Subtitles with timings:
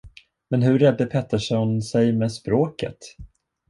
[0.49, 2.97] Men hur redde Pettersson sig med språket?